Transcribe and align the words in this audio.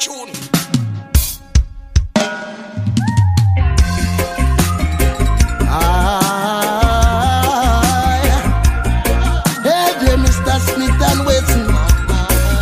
tune. 0.00 0.32
Hey 9.62 9.92
there, 10.00 10.16
Mr. 10.16 10.56
Smith 10.68 11.02
and 11.04 11.20
Wesson. 11.26 11.64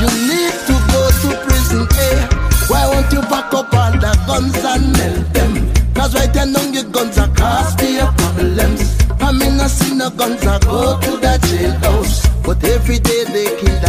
You 0.02 0.10
need 0.26 0.54
to 0.66 0.74
go 0.90 1.02
to 1.22 1.28
prison, 1.46 1.86
eh? 2.06 2.26
Why 2.66 2.88
won't 2.90 3.12
you 3.12 3.20
pack 3.22 3.54
up 3.54 3.72
all 3.72 3.92
guns 4.26 4.64
and 4.64 4.92
melt 4.98 5.32
them? 5.32 5.94
Cause 5.94 6.14
right 6.16 6.34
now 6.34 6.62
your 6.72 6.90
guns 6.90 7.18
are 7.18 7.32
cause 7.36 7.80
your 7.80 8.10
problems. 8.18 8.82
I 9.20 9.30
mean, 9.30 9.60
I 9.60 9.68
see 9.68 9.94
no 9.94 10.10
guns 10.10 10.44
I 10.44 10.58
go 10.58 10.98
to 10.98 11.10
the 11.12 11.38
jailhouse. 11.46 12.26
But 12.44 12.64
every 12.64 12.98
day 12.98 13.24
they 13.24 13.46
kill 13.60 13.87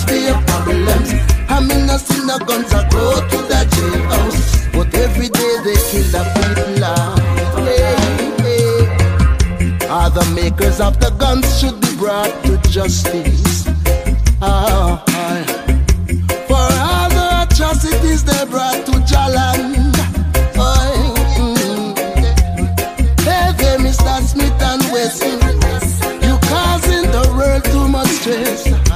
cause 0.00 0.04
for 0.04 0.14
your 0.14 0.40
problems. 0.42 1.12
I 1.48 1.60
mean, 1.60 1.90
I 1.90 1.96
see 1.96 2.24
no 2.24 2.38
guns 2.38 2.72
I 2.72 2.88
go 2.90 3.14
to 3.14 3.36
the 3.36 3.66
jailhouse. 3.74 4.72
But 4.72 4.94
every 4.94 5.28
day 5.28 5.56
they 5.64 5.76
kill 5.90 6.04
the 6.14 6.22
people. 6.36 6.84
Hey, 7.64 7.96
hey. 8.42 9.88
All 9.88 10.10
the 10.10 10.24
makers 10.34 10.80
of 10.80 10.98
the 11.00 11.10
guns 11.18 11.58
should 11.58 11.80
be 11.80 11.96
brought 11.96 12.30
to 12.44 12.56
justice. 12.70 13.68
Ah, 14.42 15.02
aye. 15.08 15.44
For 16.48 16.68
all 16.88 17.08
the 17.10 17.46
atrocities 17.50 18.24
they 18.24 18.44
brought 18.46 18.86
to 18.86 18.92
Jalan. 19.10 19.92
Mm. 20.54 21.98
Hey 23.24 23.76
Mr. 23.78 24.20
Smith 24.22 24.62
and 24.62 24.82
Wesson. 24.92 25.40
You 26.22 26.38
causing 26.48 27.10
the 27.10 27.24
world 27.36 27.64
too 27.64 27.88
much 27.88 28.08
stress. 28.08 28.89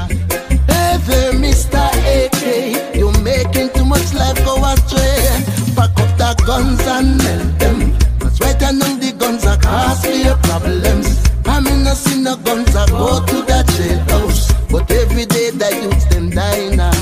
Guns 6.44 6.86
and 6.86 7.16
melt 7.18 7.58
them. 7.58 7.78
Cause 8.18 8.40
right 8.40 8.60
now 8.60 8.92
the 9.00 9.12
guns 9.18 9.44
are 9.46 9.58
your 10.12 10.36
problems. 10.48 11.08
I 11.46 11.60
mean, 11.60 11.86
I 11.86 11.94
see 11.94 12.20
no 12.20 12.36
guns, 12.36 12.74
I 12.76 12.86
go 12.88 13.24
to 13.24 13.36
the 13.48 13.60
jailhouse. 13.74 14.52
But 14.70 14.90
every 14.90 15.26
day 15.26 15.50
the 15.50 15.68
youths 15.82 16.04
them 16.06 16.30
die 16.30 16.74
now. 16.74 16.92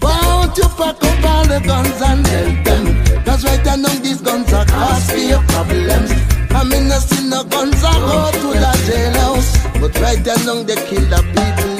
Why 0.00 0.20
don't 0.20 0.56
you 0.56 0.68
pack 0.76 1.02
up 1.02 1.24
all 1.24 1.44
the 1.46 1.60
guns 1.64 2.00
and 2.02 2.22
melt 2.22 2.64
them? 2.64 3.24
Cause 3.24 3.44
right 3.44 3.64
now 3.64 3.94
these 4.00 4.20
guns 4.20 4.52
are 4.52 4.66
your 5.16 5.42
problems. 5.48 6.10
I 6.50 6.64
mean, 6.64 6.92
I 6.92 6.98
see 6.98 7.28
no 7.28 7.44
guns, 7.44 7.82
I 7.82 7.92
go 8.08 8.30
to 8.32 8.48
the 8.64 8.72
jailhouse. 8.86 9.80
But 9.80 9.98
right 10.00 10.24
now 10.44 10.62
they 10.62 10.76
kill 10.88 11.04
the 11.08 11.20
people 11.34 11.71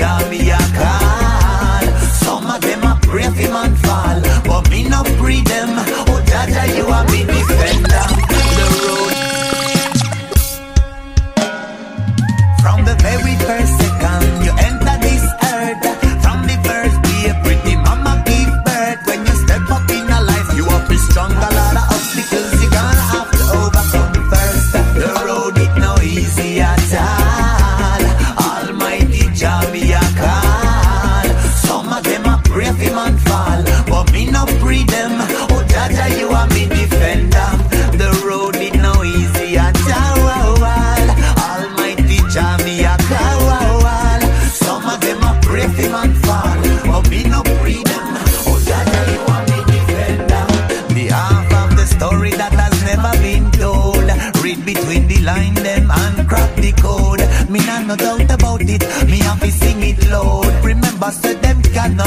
Almighty 0.00 0.57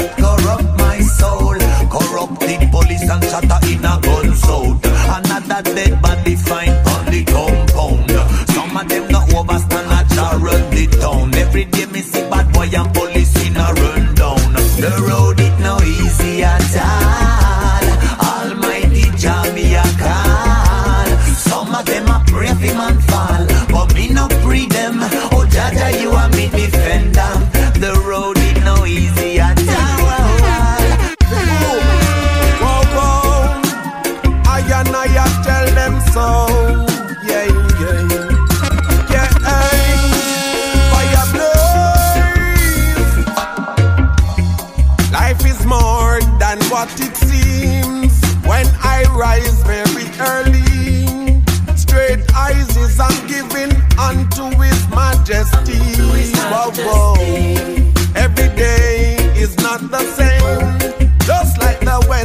cannot 0.02 0.18
corrupt 0.18 0.80
my 0.80 1.00
soul. 1.00 1.56
Corrupted 1.90 2.72
police 2.72 3.10
and 3.10 3.24
shatter 3.24 3.60
in 3.68 3.86
a 3.86 4.00
gun 4.02 4.36
south 4.36 4.86
Another 4.86 5.76
dead 5.76 6.02
body 6.02 6.36
find 6.36 6.72
on 6.88 7.06
the 7.06 7.24
compound. 7.26 8.12
Some 8.52 8.78
of 8.78 8.88
them 8.88 9.11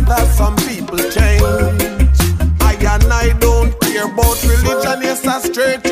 whether 0.00 0.26
some 0.32 0.56
people 0.56 0.98
change. 0.98 1.42
I 2.60 2.76
and 2.80 3.12
I 3.12 3.34
don't 3.40 3.72
care 3.80 4.04
about 4.04 4.42
religion, 4.42 5.00
yes, 5.02 5.26
I 5.26 5.40
straight 5.40 5.85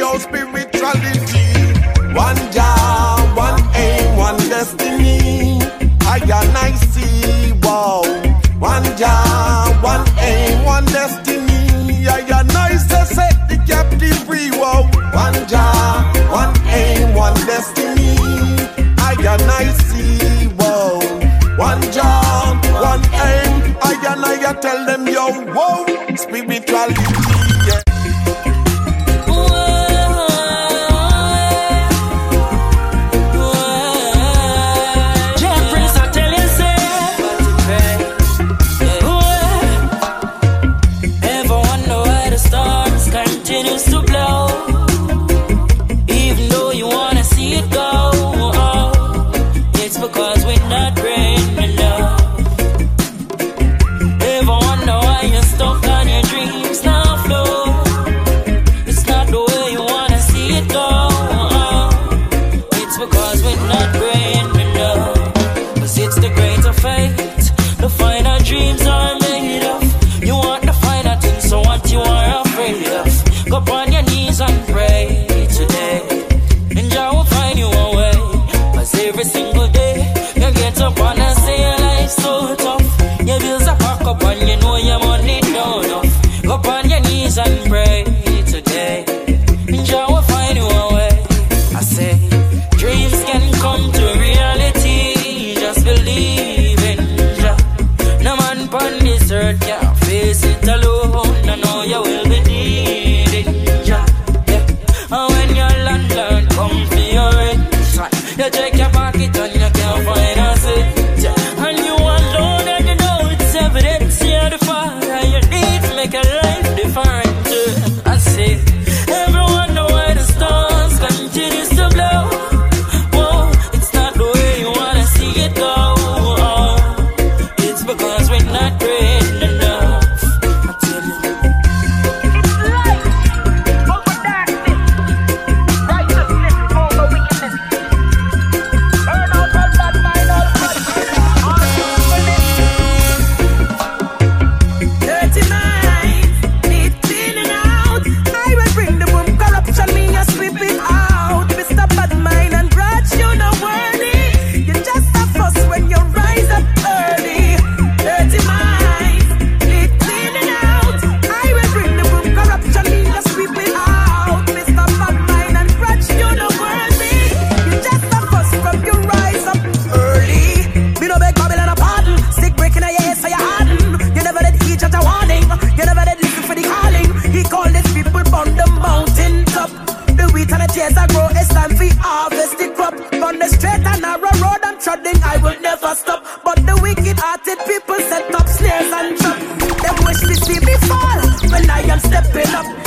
feet 180.45 180.53
and 180.53 180.63
the 180.63 180.73
tears 180.73 180.97
I 180.97 181.07
grow. 181.07 181.29
It's 181.31 181.49
time 181.49 181.77
for 181.77 181.89
harvest 182.01 182.59
the 182.59 182.69
crop. 182.75 182.95
On 182.95 183.39
the 183.39 183.49
straight 183.49 183.85
and 183.85 184.03
narrow 184.03 184.33
road 184.43 184.61
I'm 184.63 184.79
treading, 184.79 185.23
I 185.23 185.37
will 185.39 185.59
never 185.61 185.95
stop. 185.95 186.25
But 186.45 186.57
the 186.67 186.79
wicked-hearted 186.83 187.59
people 187.67 187.99
set 188.11 188.35
up 188.35 188.49
snares 188.49 188.93
and 188.93 189.19
traps. 189.19 189.83
Them 189.83 189.97
wish 190.05 190.21
to 190.21 190.35
see 190.45 190.61
me 190.61 190.75
fall 190.89 191.21
when 191.51 191.71
I 191.71 191.81
am 191.89 192.01
stepping 192.01 192.55
up. 192.55 192.84